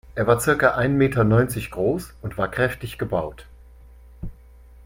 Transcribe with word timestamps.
Er 0.15 0.25
war 0.25 0.39
circa 0.39 0.73
ein 0.73 0.97
Meter 0.97 1.23
neunzig 1.23 1.69
groß 1.69 2.15
und 2.23 2.35
war 2.39 2.49
kräftig 2.49 2.97
gebaut. 2.97 3.45